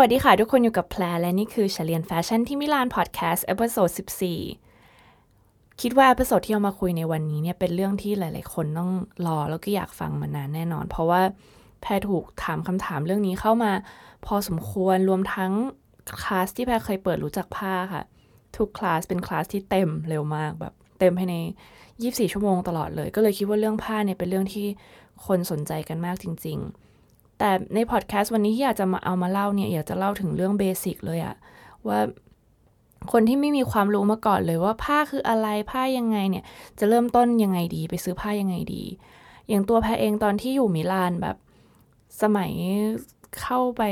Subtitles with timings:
[0.00, 3.90] วัสดีค่ะ ทุกคนอยู่กับแพรและนี่คือนักเรียนแฟชั่นที่มิลานพอดแคสต์ episode
[4.68, 8.90] 14 คิดว่า episode ที่เอามาคุยในวันนี้เนี่ยเป็นเรื่องที่หลาย ๆ คนต้อง
[9.26, 11.22] รอแล้วก็อยากฟังมานานแน่นอน เพราะว่า
[11.80, 13.72] แพรถูกถามคำถามเรื่องนี้เข้ามา
[14.26, 15.52] พอสมควรรวมทั้ง
[16.22, 18.02] คลาสที่แพรเคยเปิดรู้จักผ้าค่ะ
[18.56, 21.34] ทุกคลาสเป็นคลาสที่เต็มเร็วมากแบบเต็มภายใน
[21.84, 24.66] 24 ชั่วโมงตลอดเลย ก็เลยคิดว่าเรื่องผ้าเนี่ยเป็นเรื่องที่
[25.26, 26.87] คนสนใจกันมากจริง ๆ
[27.38, 31.34] แต่ในพอดแคสต์วันนี้ที่อยากจะมาเอามาเล่าเนี่ยอยากจะเล่าถึงเรื่อง basic เลยอะ
[31.88, 32.00] ว่า
[33.12, 36.44] คนที่ไม่มีความรู้มาก่อนเลยว่าผ้าคืออะไรผ้ายังไงเนี่ย
[36.78, 38.82] จะเริ่มต้นยังไงดี ไปซื้อผ้ายังไงดี
[39.48, 41.36] อย่างตัวแพรเองตอนที่อยู่มิลานแบบ
[42.22, 42.52] สมัย
[43.40, 43.82] เข้าไป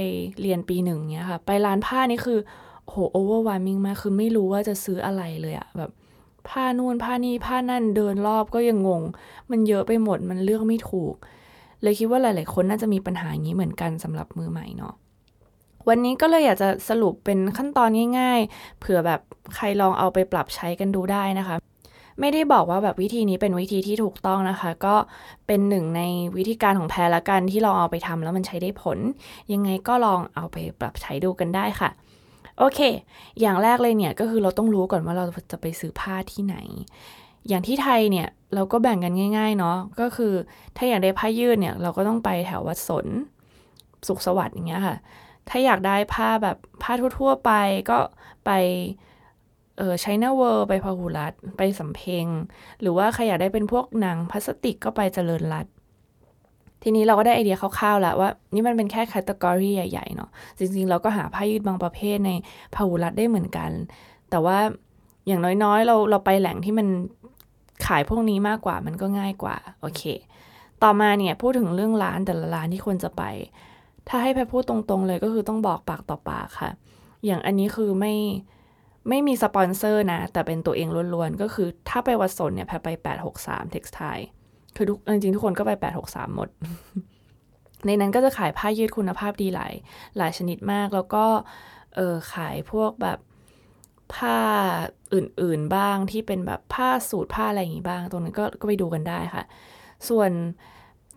[0.40, 2.38] เรียนปีหนึ่งเนี่ยค่ะ ไปร้านผ้านี่คือ
[2.88, 5.90] โห overwhelming มากคือไม่รู้ว่าจะซื้ออะไรเลยอะแบบ
[6.48, 9.02] ผ้านู่นผ้านี่ผ้านั่นเดินรอบก็ยังงง
[9.50, 11.14] มันเยอะไปหมดมันเลือกไม่ถูก
[11.82, 14.94] เลยคิดว่าหลาย ๆ คนน่าจะมีปัญหาอย่างนี้เหมือนกันสำหรับมือใหม่เนาะ
[15.88, 19.20] วันนี้ก็เลยอยากจะสรุปเป็นขั้นตอนง่าย ๆ เผื่อแบบ
[19.54, 21.56] ใครลองเอาไปปรับใช้กันดูได้นะคะ
[22.20, 24.94] ไม่ได้บอกว่าแบบวิธีนี้เป็นวิธีที่ถูกต้องนะคะ ก็
[25.46, 26.02] เป็นหนึ่งใน
[26.36, 28.98] วิธีการของแพรละกันที่เราเอาไปทำแล้วมันใช้ได้ผล
[29.52, 31.90] ยังไงก็ลองเอาไปปรับใช้ดูกันได้ค่ะ
[32.58, 32.80] โอเค
[33.40, 36.56] อย่างแรกเลยเนี่ยก็คือเราต้องรู้ก่อนว่าเราจะไปซื้อผ้าที่ไหน
[37.48, 40.32] อย่างที่ไทยเนี่ย เราก็แบ่งกันง่าย ๆ เนาะก็คือ
[40.76, 43.06] ถ้าอยากได้ผ้ายืดเนี่ย เราก็ต้องไปแถววัดสน
[44.08, 44.96] สุขสวัสดิ์อย่างเงี้ยค่ะ
[45.48, 47.50] ถ้าอยากได้ผ้าแบบผ้าทั่ว ๆ ไป
[47.90, 47.98] ก็
[48.46, 48.50] ไป
[49.78, 52.26] เออ China World ไปพาหุรัตไปสำเพ็ง
[52.80, 55.66] หรือว่าใครอยากได้เป็นพวกหนังพลาสติกก็ไปเจริญรัต
[56.82, 62.30] ทีนี้เราก็ได้ไอเดียคร่าวๆแล้วว่า นี่มันเป็นแค่ category ใหญ่ ๆ เนาะจริง ๆ เราก็หาผ้ายืดบางประเภทใน
[62.74, 63.70] พาหุรัตได้เหมือนกัน
[64.30, 64.58] แต่ว่า
[65.26, 66.86] อย่างน้อยๆ เราเราไปแหล่งที่มัน
[67.86, 70.02] ขายพวกนี้มากกว่ามันก็ง่ายกว่าโอเค
[70.82, 73.22] ต่อมาเนี่ยพูดถึงเรื่องร้านแต่ละร้านที่ควรจะไป
[74.08, 76.70] ถ้าให้แพพูดตรงๆเลยก็คือต้องบอกปากต่อปากค่ะ
[77.24, 78.14] อย่างอันนี้คือไม่
[79.08, 82.88] ไม่มีสปอนเซอร์นะ แต่เป็นตัวเองล้วนๆ ก็คือถ้าไปวัดสนเนี่ยแพไป
[83.36, 84.26] 863 Textile
[84.76, 85.72] คือทุกจริงๆ ทุกคนก็ไป
[86.04, 86.48] 863 หมด
[87.86, 89.72] ในนั้นก็จะขายผ้ายืดคุณภาพดีหลาย
[90.16, 91.24] หลายชนิดมาก แล้วก็
[91.96, 93.18] เออขายพวกแบบ
[94.14, 94.38] ผ้า
[95.14, 99.44] อื่นๆบ้างที่เป็นแบบผ้าสูตรผ้าอะไรอย่างนี้บ้าง ตรงนั้นก็ก็ไปดูกันได้ค่ะ
[100.08, 100.30] ส่วน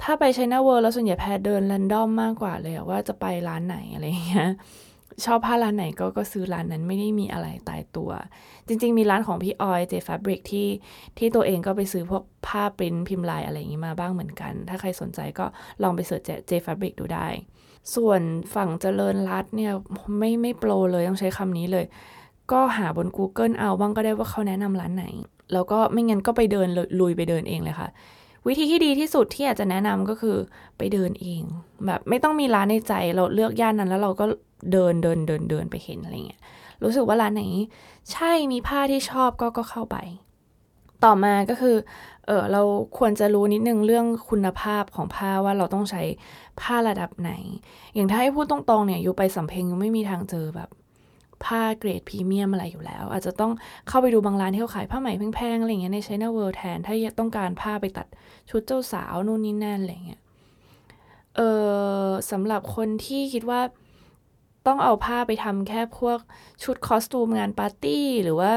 [0.01, 4.49] ถ้าไปใช้น้าเวิร์แล้วส่วนใหญ่แพทเดินแรนดอมมากกว่าเลยว่าจะไปร้านไหนอะไรอย่างเงี้ย
[5.25, 8.11] ชอบผ้าร้านไหนก็ก็ซื้อร้านนั้นไม่ได้มีอะไรตายตัว
[8.67, 10.67] จริง ๆ มีร้านของพี่ออยเจฟาบริกที่
[11.17, 15.45] ที่ตัวเองก็ไปซื้อพวกผ้าปริ้นพิมพ์ลายอะไรอย่างนี้มาบ้างเหมือนกัน ถ้าใครสนใจก็
[15.83, 17.27] ลองไป search J Fabric ดูได้
[17.95, 18.21] ส่วน
[18.55, 19.73] ฝั่งเจริญรัตเนี่ย
[20.17, 21.85] ไม่ไม่ pro เลยต้องใช้คำนี้เลย
[22.51, 25.05] ก็หาบน Google เอาบ้างก็ได้ว่าเขาแนะนำร้านไหน
[25.53, 26.67] แล้วก็ไม่งั้นก็ไปเดิน
[26.99, 27.89] ลุยไปเดินเองเลยค่ะ
[28.47, 30.37] วิธีที่ดีที่สุดที่อยากจะแนะนำก็คือ
[30.77, 31.41] ไปเดินเอง
[31.85, 34.25] แบบไม่ต้องมีร้านในใจเราเลือกย่านนั้นแล้วเราก็
[34.71, 36.41] เดินเดินเดินเดินไปเห็นอะไรเงี้ย
[36.83, 37.43] รู้สึกว่าร้านไหน
[38.11, 39.97] ใช่มีผ้าที่ชอบก็ก็เข้าไป
[41.03, 41.75] ต่อมาก็คือ
[42.27, 42.61] เออเรา
[42.97, 46.03] ควรจะรู้นิดนึงเรื่องคุณภาพของผ้าว่าเราต้องใช้
[46.61, 47.31] ผ้าระดับไหน
[47.93, 50.69] อย่างถ้าให้พูดตรงๆเนี่ยอยู่ไปสำเพ็งยังไม่มีทางเจอแบบ
[51.45, 53.51] ผ้าเกรดพรีเมียมอะไรอยู่แล้ว อาจจะต้อง
[53.87, 58.07] เข้าไปดูบางร้านที่เขาขายผ้าไหมแพงๆอะไรเงี้ยใน China World แทน ถ้าต้องการผ้าไปตัด
[58.49, 60.21] ชุดเจ้าสาวนู่นนี่นั่นอะไรเงี้ย
[61.35, 61.41] เอ
[62.05, 63.61] อสำหรับคนที่คิดว่า
[64.67, 66.19] ต้องเอาผ้าไปทำแค่พวก
[66.63, 68.53] ชุดคอสตูมงานปาร์ตี้ หรือว่า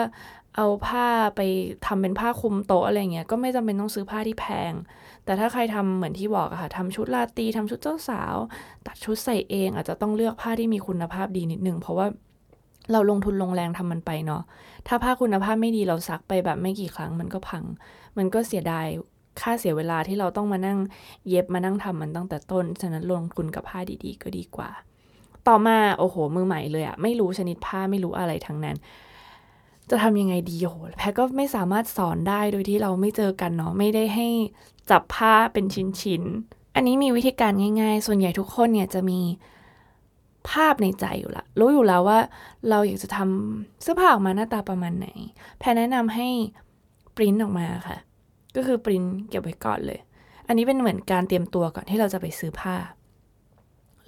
[0.57, 1.41] เอาผ้าไป
[1.87, 4.73] ทำเป็นผ้าคลุมโต๊ะอะไรเงี้ยก็ไม่จำเป็นต้องซื้อผ้าที่แพง
[5.25, 8.37] แต่ถ้าใครทำเหมือนที่บอกอะค่ะทำชุดลาตีทำชุดเจ้าสาว
[8.87, 12.07] ตัดชุดใส่เองอาจจะต้องเลือกผ้าที่มีคุณภาพดีนิดนึง เพราะว่า
[12.91, 14.43] เราลงทุนลงแรงทำมันไปเนาะ
[14.87, 17.65] ถ้าผ้าคุณภาพไม่ดีเราซักไปแบบไม่กี่ครั้งมันก็พัง
[18.17, 18.87] มันก็เสียดาย
[19.41, 20.79] ค่าเสียเวลาที่เราต้องมานั่ง
[21.29, 24.71] เย็บมานั่งทำมันตั้งแต่ต้น ฉะนั้นลงทุนกับผ้าดีๆ ก็ดีกว่า
[25.49, 28.77] ต่อมาโอ้โห มือใหม่เลยอะไม่รู้ชนิดผ้าไม่รู้อะไรทั้งนั้น
[29.91, 34.29] จะทำยังไงดีโหแพทก็ไม่สามารถสอนได้โดยที่เราไม่เจอกันเนาะไม่ได้ให้
[34.91, 39.21] จับผ้าเป็นชิ้นๆอันนี้มีวิธีการง่าย ๆ ส่วนใหญ่ทุกคนเนี่ยจะมี
[40.51, 42.19] ภาพในใจอยู่ละรู้อยู่แล้วว่า
[42.69, 45.09] เราอยากจะทำเสื้อผ้าออกมาหน้าตาประมาณไหน
[45.59, 46.29] แพรแนะนำให้
[47.17, 47.99] ปริ้นออกมาค่ะ
[48.57, 50.01] ก็คือปริ้นเก็บไว้ก่อนเลย
[50.47, 52.77] อันนี้เป็นเหมือนการเตรียมตัวก่อนที่เราจะไปซื้อผ้า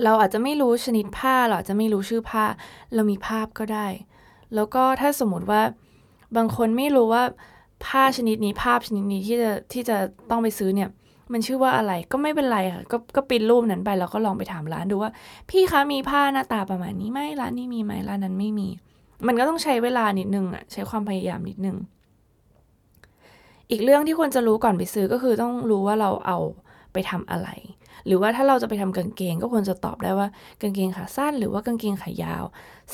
[0.04, 2.44] เราอาจจะไม่รู้ชนิดผ้าเราอาจจะไม่รู้ชื่อผ้า
[2.94, 3.86] เรามีภาพก็ได้
[4.54, 5.62] แล้วก็ถ้าสมมติว่า
[6.36, 7.22] บางคนไม่รู้ว่า
[7.86, 9.96] ผ้าชนิดนี้ภาพชนิดนี้ที่จะที่จะ
[10.30, 10.88] ต้องไปซื้อเนี่ย
[11.34, 15.10] มันชื่อว่าอะไรก็ไม่เป็นไรค่ะ ก็ก็ปิดรูปนั้นไปแล้วก็ลองไปถามร้านดูว่า
[15.50, 18.68] พี่คะมีผ้าหน้าตาประมาณนี้ไหมร้านนี้มีไหมร้านนั้นไม่มี
[19.26, 21.76] มันก็ต้องใช้เวลานิดนึงอะใช้ความพยายามนิดนึง
[23.70, 26.38] อีกเรื่องที่ควรจะรู้ก่อนไปซื้อก็คือต้องรู้ว่าเราเอา
[26.92, 27.48] ไปทำอะไร
[28.06, 30.28] หรือว่าถ้าเราจะไปทำกางเกงก็ควรจะตอบได้ว่า
[30.62, 32.44] กางเกงขาสั้น หรือว่ากางเกงขายาว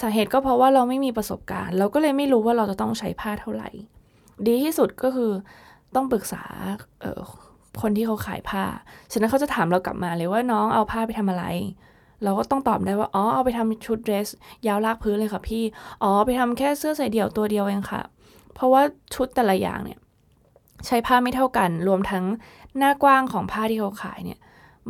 [0.01, 3.71] สาเหตุก็เพราะว่าเราไม่มีประสบการณ์ เราก็เลยไม่รู้ว่าเราจะต้องใช้ผ้าเท่าไหร่
[4.47, 5.31] ดีที่สุดก็คือ
[5.95, 6.43] ต้องปรึกษา
[7.01, 8.65] เคนที่เขาขายผ้า
[9.13, 11.45] ฉะนั้นเขาจะถามเรากลับมาเลยว่าน้องเอาผ้าไปทำอะไร
[12.25, 14.29] เราก็ต้องตอบได้ว่า อ๋อ เอาไปทำชุดเดรส
[14.67, 15.65] ยาวลากพื้นเลยค่ะพี่
[16.03, 18.03] อ๋อ ไปทำแค่เสื้อใส่เดี่ยวตัวเดียวเองค่ะ
[18.55, 18.83] เพราะว่า
[19.15, 19.99] ชุดแต่ละอย่างเนี่ย
[20.87, 22.25] ใช้ผ้าไม่เท่ากัน รวมทั้ง
[22.79, 24.39] หน้ากว้างของผ้าที่เขาขายเนี่ย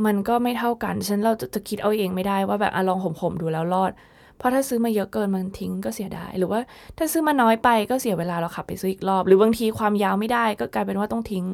[0.04, 3.92] มันก็ไม่เท่ากัน ฉะนั้นเราจะจะคิดเอาเองไม่ได้ว่าแบบอะลองห่มๆดูแล้วรอด
[4.40, 6.60] เพราะถ้าซื้อมาเยอะเกินมันทิ้งก็เสียดาย หรือว่า
[6.98, 11.44] ถ้าซื้อมาน้อยไปก็เสียเวลาเราขับไปซื้ออีกรอบ หรือบางทีความยาวไม่ได้ก็กลายเป็นว่าต้องทิ้ง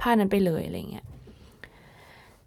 [0.00, 1.04] ผ้านั้นไปเลยอะไรเงี้ย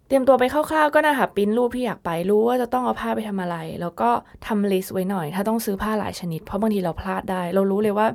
[0.06, 4.10] เตรียมตัวไปคร่าวๆก็นะคะปิ้นรูปที่อยากไปรู้ว่าจะต้องเอาผ้าไปทำอะไร แล้วก็
[4.46, 8.06] ทำ list ไว้หน่อย ถ้าต้องซื้อผ้าหลายชนิด เพราะบางทีเราพลาดได้ เรารู้เลยว่า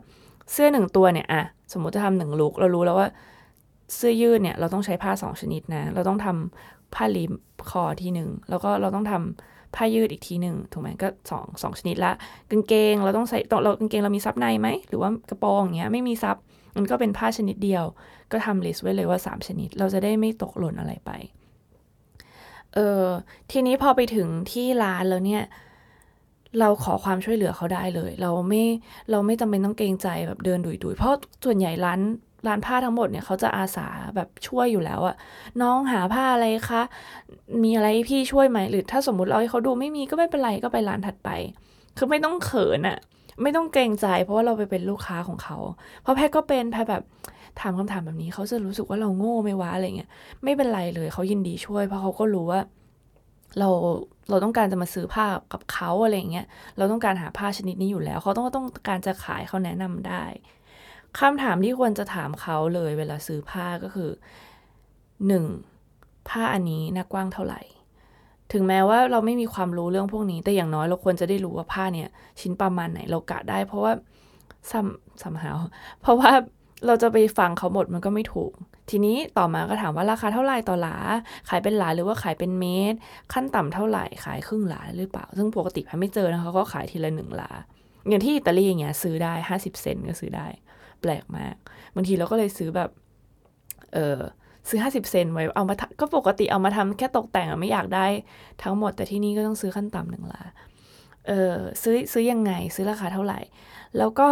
[0.52, 1.44] เสื้อหนึ่งตัวเนี่ยอะ
[1.74, 3.08] สมมติจะทำหนึ่ง look เรารู้แล้วว่า
[3.96, 7.32] เสื้อยืดเนี่ยเราต้องใช้ผ้าสองชนิดนะ เราต้องทำผ้า rib
[7.70, 12.12] คอทีหนึ่งแล้วก็เราต้องทำ ผ้ายืดอีกทีหนึ่งถูกไหมก็สองสองชนิดละ
[12.52, 16.38] กางเกงเราต้องใส่เรากางเกงเรามีซับในไหมหรือว่ากระโปรงอย่างเงี้ยไม่มีซับ
[16.78, 17.86] มันก็เป็นผ้าชนิดเดียว
[18.32, 21.12] ก็ทำลิสต์ไว้เลยว่าสามชนิด เราจะได้ไม่ตกหล่นอะไรไป
[22.74, 23.06] เออ
[23.52, 25.44] ทีนี้พอไปถึงที่ร้านแล้วเนี่ย
[26.60, 28.64] เราขอความช่วยเหลือเขาได้เลย เราไม่
[29.12, 31.16] เราไม่จำเป็นต้องเกรงใจแบบเดินดุยๆ เพราะ
[31.46, 32.00] ส่วนใหญ่ร้าน
[32.48, 35.16] ร้านผ้าทั้งหมดเนี่ยเขาจะอาสาแบบช่วยอยู่แล้วอะ
[35.62, 36.82] น้องหาผ้าอะไรคะ
[37.64, 41.30] มีอะไรพี่ช่วยไหมหรือถ้าสมมุติเราให้เขาดูไม่มีก็ไม่เป็นไรก็ไปร้านถัดไป
[41.98, 42.98] คือไม่ต้องเขินอะ
[43.42, 45.58] ไม่ต้องเกรงใจ เพราะว่าเราไปเป็นลูกค้าของเขา
[46.02, 47.04] เพราะแพทก็เป็นแพทแบบ
[47.60, 50.10] ถามคำถามแบบนี้เขาจะรู้สึกว่าเราโง่ไม่วะอะไรเงี้ย
[50.44, 52.60] ไม่เป็นไรเลยเขายินดีช่วย เพราะเขาก็รู้ว่า
[53.60, 53.70] เรา
[54.30, 56.46] เราต้องการจะมาซื้อผ้ากับเขาอะไรเงี้ย
[56.78, 60.24] เราต้องการหาผ้าชนิดนี้อยู่แล้ว เขาต้องต้องการจะขายเขาแนะนำได้
[61.20, 64.10] คำถามที่ควรจะถามเขาเลยเวลาซื้อผ้าก็คือ
[65.28, 65.46] หนึ่ง
[66.30, 67.62] ผ้าอันนี้หน้ากว้างเท่าไหร่
[68.54, 72.10] ถึงแม้ว่าเราไม่มีความรู้เรื่องพวกนี้ แต่อย่างน้อยเราควรจะได้รู้ว่าผ้าเนี่ย
[72.42, 73.94] ชิ้นประมาณไหนเรากะได้ เพราะว่า
[74.72, 74.88] ซัม
[75.22, 75.52] ซัมหา
[76.02, 76.32] เพราะว่า
[76.86, 78.52] เราจะไปฟังเขาหมดมันก็ไม่ถูก
[78.90, 80.96] ทีนี้ต่อมาก็ถามว่าราคาเท่าไหร่ต่อหลา
[81.50, 82.98] ขายเป็นหลาหรือว่าขายเป็นเมตร
[83.34, 87.52] ขั้นต่ำเท่าไหร่ ขายครึ่งหลาหรือเปล่า ซึ่งปกติพันไม่เจอนะคะเขาก็ขายทีละหนึ่งหลา
[88.10, 90.48] อย่างที่อิตาลีอย่างเงี้ยซื้อได้ห้าสิบเซนก็ซื้อได้
[91.02, 91.56] แปลกมาก
[91.96, 92.90] บางทีเราก็เลยซื้อแบบ
[93.94, 94.20] เออ
[94.70, 98.06] ซื้อห้าสิบเซนไว้เอามาก็ปกติเอามาทำแค่ตกแต่งไม่อยากได้
[98.64, 100.44] ทั้งหมด แต่ที่นี่ก็ต้องซื้อขั้นต่ำหนึ่งลา
[101.28, 103.40] เออซื้อซื้อยังไงซื้อราคาเท่าไหร่
[103.98, 104.30] แล้วก็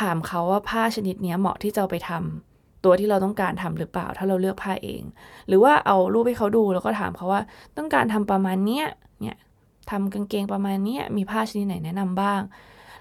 [0.00, 5.02] ถามเขาว่าผ้าชนิดนี้เหมาะที่จะไปทำตัวที่เราต้องการทำหรือเปล่า ถ้าเราเลือกผ้าเอง
[5.48, 7.42] หรือว่าเอารูปให้เขาดูแล้วก็ถามเขาว่า
[7.76, 8.86] ต้องการทำประมาณเนี้ย
[9.22, 9.38] เนี่ย
[9.90, 12.40] ทำกางเกงประมาณเนี้ยมีผ้าชนิดไหนแนะนำบ้าง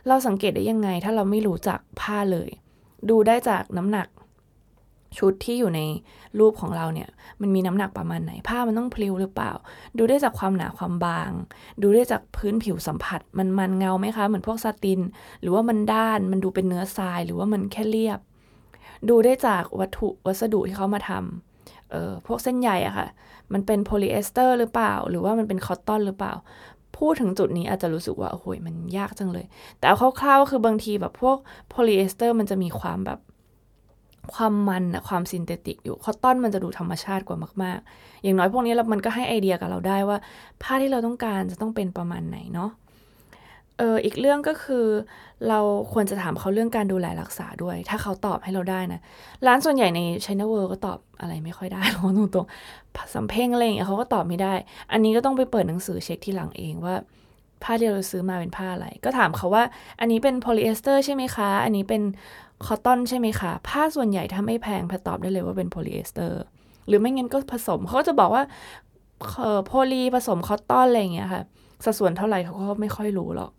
[0.08, 2.50] เราสังเกตได้ยังไงถ้าเราไม่รู้จักผ้าเลย
[3.10, 4.08] ดูได้จากน้ำหนัก
[5.18, 5.82] ชุดที่อยู่ใน
[6.40, 7.10] รูปของเราเนี่ย
[7.42, 9.52] มันมีน้ำหนักประมาณไหนผ้ามันต้องพลิ้วหรือเปล่า
[9.98, 11.32] ดูได้จากความหนาความบาง
[11.82, 15.00] ดูได้จากพื้นผิวสัมผัส มันมันเงาไหมคะ เหมือนพวกซาติน
[15.42, 18.20] หรือว่ามันด้านมันดูเป็นเนื้อทราย หรือว่ามันแค่เรียบ
[19.10, 23.08] ดูได้จากวัตถุวัสดุที่เขามาทำเออพวกเส้นใยอะค่ะ
[23.54, 26.34] มันเป็นโพลีเอสเตอร์หรือเปล่า หรือว่ามันเป็น cotton หรือเปล่า
[26.98, 29.46] พูดถึงจุดนี้อาจจะรู้สึกว่าโอ้โหมันยากจังเลย
[29.80, 31.38] แต่เอาคร่าวๆคือบางทีแบบพวก
[31.70, 33.20] โพลีเอสเตอร์มันจะมีความแบบ
[34.34, 40.18] ความมันอะความ synthetic อยู่ cotton มันจะดูธรรมชาติกว่ามากๆ อย่างน้อยพวกนี้แล้วมันก็ให้ไอเดียกับเราได้ว่า
[40.62, 42.72] ผ้าที่เราต้องการจะต้องเป็นประมาณไหนเนาะ
[43.78, 44.86] เอออีกเรื่องก็คือ
[45.50, 45.60] เรา
[45.94, 49.00] ควรจะถามเขาเรื่องการดูแลรักษาด้วย ถ้าเขาตอบให้เราได้นะ
[49.48, 54.54] ร้านส่วนใหญ่ใน China World ก็ตอบอะไรไม่ค่อยได้หรอกตรงๆสำเพ็งอะไรอย่างเงี้ยเขาก็ตอบไม่ได้
[54.92, 56.96] อันนี้ก็ต้องไปเปิดหนังสือเช็คที่หลังเองว่า
[57.64, 59.64] ผ้าที่เราซื้อมาเป็นผ้าอะไร ก็ถามเขาว่า
[60.00, 62.02] อันนี้เป็นโพลีเอสเตอร์ใช่ไหมคะ อันนี้เป็น
[62.66, 66.42] cotton ใช่ไหมคะ ผ้าส่วนใหญ่ถ้าไม่แพงแพรตอบได้เลยว่าเป็นโพลีเอสเตอร์
[66.88, 68.44] หรือไม่งั้นก็ผสมเขาจะบอกว่า
[69.66, 71.44] poly ผสม cotton อะไรอย่างเงี้ยค่ะ
[71.84, 73.52] สัดส่วนเท่าไหร่เขาก็ไม่ค่อยรู้หรอก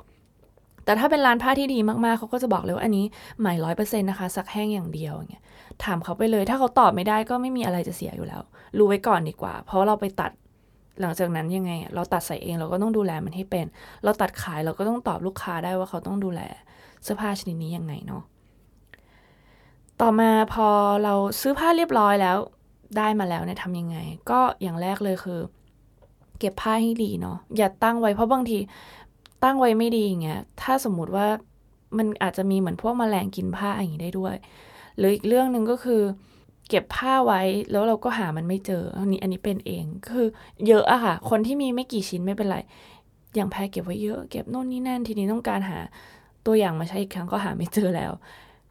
[0.85, 3.05] แต่ถ้าเป็นร้านผ้าที่ดีมากๆ เขาก็จะบอกเลยว่าอันนี้
[3.41, 5.45] ไหมร้อยเปอร์เซ็นต์นะคะซักแห้งอย่างเดียวอย่างเงี้ย
[5.85, 8.43] ถามเขาไปเลย ถ้าเขาตอบไม่ได้ก็ไม่มีอะไรจะเสียอยู่แล้ว
[8.79, 10.31] รู้ไว้ก่อนดีกว่า เพราะเราไปตัด
[11.01, 13.67] หลังจากนั้นยังไง เราตัดใส่เองเราก็ต้องดูแลมันให้เป็น
[14.05, 16.41] เราตัดขายเราก็ต้องตอบลูกค้าได้ว่าเขาต้องดูแล
[17.03, 18.23] เสื้อผ้าชนิดนี้ยังไงเนาะ
[20.01, 20.69] ต่อมาพอ
[21.05, 22.37] เราซื้อผ้าเรียบร้อยแล้ว
[22.97, 23.97] ได้มาแล้วเนี่ยทำยังไง
[24.31, 25.41] ก็อย่างแรกเลยคือ
[26.39, 28.59] เก็บผ้าให้ดีเนาะอย่าตั้งไว้เพราะบางที
[29.45, 31.27] ตั้งไว้ไม่ดีอย่างเงี้ยถ้าสมมุติว่า
[31.99, 34.35] มันอาจจะมีเหมือนพวกมแมลงกินผ้าอย่างนี้ได้ด้วย
[34.99, 36.03] หรืออีกเรื่องหนึ่งก็คือ
[36.69, 37.41] เก็บผ้าไว้
[37.71, 40.27] แล้วเราก็หามันไม่เจออันนี้อันนี้เป็นเองคือ
[40.67, 42.59] เยอะอะค่ะ คนที่มีไม่กี่ชิ้นไม่เป็นไร
[43.35, 45.79] อย่างแพ้เก็บไว้เยอะเก็บโน่นนี่นั่นทีนี้ต้องการหา
[46.47, 48.13] ตัวอย่างมาใช้อีกครั้งก็หาไม่เจอแล้ว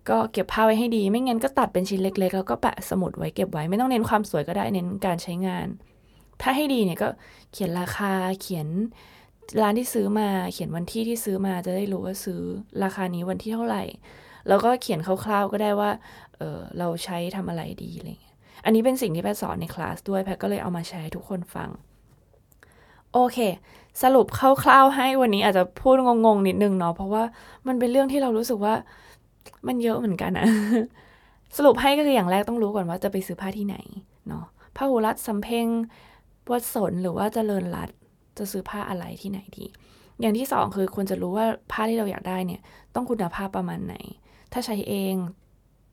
[0.09, 5.67] ก็เก็บผ้าไว้ให้ดี ไม่งั้นก็ตัดเป็นชิ้นเล็ก ๆ แล้วก็แปะสมุดไว้เก็บไว้ไม่ต้องเน้นความสวยก็ได้เน้นการใช้งาน
[6.41, 7.09] ถ้าให้ดีเนี่ยก็
[7.51, 8.11] เขียนราคา
[8.41, 8.67] เขียน
[9.61, 12.41] ร้านที่ซื้อมาเขียนวันที่ที่ซื้อมาจะได้รู้ว่าซื้อ
[12.83, 13.83] ราคานี้วันที่เท่าไหร่
[14.47, 15.91] แล้วก็เขียนคร่าวๆก็ได้ว่า
[16.37, 21.69] เออเราใช้ทำอะไรดีอะไรเงี้ยอันนี้เป็นสิ่งที่แพทสอนในคลาสด้วยแพทก็เลยเอามาแชร์ให้ทุกคนฟัง
[23.13, 23.37] โอเค
[24.03, 24.27] สรุป
[24.63, 27.23] คร่าวๆให้วันนี้อาจจะพูดงงๆนิดนึงเนาะเพราะว่า
[27.67, 28.73] มันเป็นเรื่องที่เรารู้สึกว่า
[29.67, 30.45] มันเยอะเหมือนกันอะ
[31.57, 33.77] สรุปให้ก็คืออย่างแรกต้องรู้ก่อนว่าจะไปซื้อผ้าที่ไหน
[34.27, 35.67] เนาะผ้าหูรัดสำเพ็ง
[36.51, 37.89] วัดสนหรือว่าจเจริญรัด
[38.37, 39.65] จะซื้อผ้าอะไรที่ไหนดี
[40.21, 42.61] อย่างที่สองคือควรจะรู้ว่าผ้าที่เราอยากได้เนี่ย
[42.95, 43.95] ต้องคุณภาพประมาณไหน
[44.53, 45.15] ถ้าใช้เอง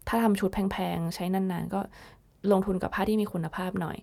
[0.08, 1.80] ถ้าทำชุดแพงๆ ใช้นานๆ ก็
[2.52, 3.96] ลงทุนกับผ้าที่มีคุณภาพหน่อย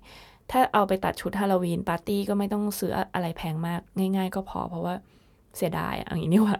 [0.51, 4.95] ถ้าเอาไปตัดชุดฮาโลวีนปาร์ตี้ก็ไม่ต้องซื้ออะไรแพงมาก ง่าย ๆ ก็พอเพราะว่า
[5.57, 6.57] เสียดายอย่างนี้นี่ว่า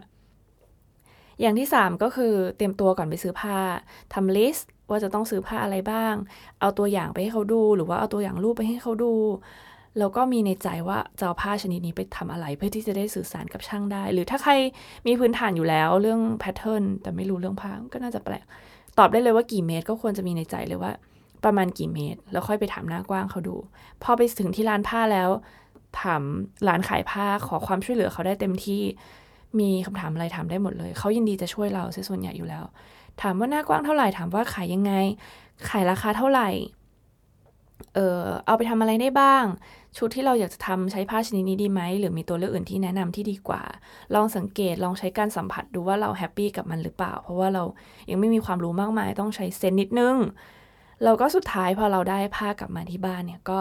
[1.40, 3.58] อย่างที่สามก็คือเตรียมตัวก่อนไปซื้อผ้า
[4.14, 6.14] ทำลิสต์ว่าจะต้องซื้อผ้าอะไรบ้าง
[6.60, 9.12] เอาตัวอย่างไปให้เขาดู หรือว่าเอาตัวอย่างรูปไปให้เขาดู
[9.98, 14.52] แล้วก็มีในใจว่าจะเอาผ้าชนิดนี้ไปทำอะไร เพื่อที่จะได้สื่อสารกับช่างได้ หรือถ้าใคร
[15.06, 18.44] มีพื้นฐานอยู่แล้วเรื่องแพทเทิร์นแต่ไม่รู้เรื่องผ้าก็น่าจะแปลก
[18.98, 20.92] ตอบได้เลยว่ากี่เมตร ก็ควรจะมีในใจเลยว่า
[21.44, 23.56] ประมาณกี่เมตร แล้วค่อยไปถามหน้ากว้างเขาดู
[24.02, 25.28] พอไปถึงที่ร้านผ้าแล้ว
[26.00, 26.22] ถาม
[26.68, 28.82] ร้านขายผ้าขอความช่วยเหลือเขาได้เต็มที่
[29.60, 32.64] มีคำถามอะไรถามได้หมดเลย เขายินดีจะช่วยเราเสียส่วนใหญ่อยู่แล้ว
[33.22, 34.92] ถามว่าหน้ากว้างเท่าไหร่ถามว่าขายยังไง
[35.68, 36.48] ขายราคาเท่าไหร่
[37.94, 39.44] เออเอาไปทำอะไรได้บ้าง
[39.98, 43.62] ชุดที่เราอยากจะทำใช้ผ้าชนิดนี้ดีไหม หรือมีตัวเลือกอื่นที่แนะนำที่ดีกว่า
[44.14, 47.62] ลองสังเกตลองใช้การสัมผัสดูว่าเรา happy กับมันหรือเปล่า เพราะว่าเรา
[48.10, 50.16] ยังไม่มีความรู้มากมายต้องใช้ sense นิดนึง
[51.04, 53.60] เราก็สุดท้ายพอเราได้ผ้ากลับมาที่บ้านเนี่ยก็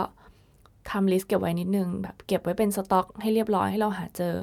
[0.91, 4.33] ทำ list เก็บไว้นิดนึงแบบเก็บไว้เป็นสต็อก ให้เรียบร้อยให้เราหาเจอ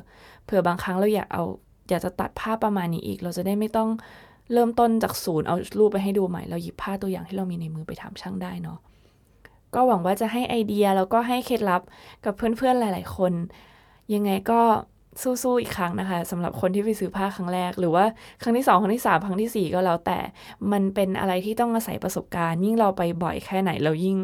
[0.45, 1.45] เผื่อบางครั้งเราอยากเอา
[1.89, 3.89] อยากจะตัดผ้าประมาณนี้อีก เราจะได้ไม่ต้อง
[4.53, 8.79] เริ่มต้นจากศูนย์เอารูปไปให้ดูใหม่ เราหยิบผ้าตัวอย่างที่เรามีในมือไปถามช่างได้เนาะ
[9.77, 11.83] ก็หวังว่าจะให้ไอเดียแล้วก็ให้เคล็ดลับ
[12.25, 13.33] กับเพื่อนๆหลาย ๆ คน
[14.15, 14.61] ยังไงก็
[15.23, 18.05] สู้ๆอีกครั้งนะคะสำหรับคนที่ไปซื้อผ้าครั้งแรก หรือว่า
[18.43, 20.19] ครั้งที่สองครั้งที่สามครั้งที่สี่ก็แล้วแต่
[20.73, 24.17] มันเป็นอะไรที่ต้องอาศัยประสบการณ์ ยิ่งเราไปบ่อยแค่ไหนเรายิ่ง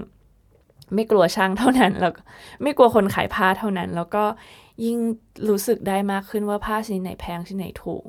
[0.94, 2.12] ไม่กลัวช่างเท่านั้นแล้ว
[2.62, 4.25] ไม่กลัวคนขายผ้าเท่านั้น แล้วก็
[4.85, 4.99] ยิ่ง
[5.49, 8.04] รู้สึกได้มากขึ้นว่าผ้าชนิดไหนแพงชนิดไหนถูก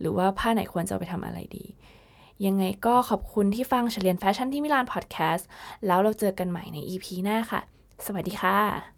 [0.00, 1.64] หรือว่าผ้าไหนควรจะไปทำอะไรดี
[2.46, 5.48] ยังไงก็ขอบคุณที่ฟังเฉลียนแฟชั่นที่มิลานพอดแคสต์
[5.86, 7.60] แล้วเราเจอกันใหม่ใน EP หน้าค่ะ
[8.06, 8.95] สวัสดีค่ะ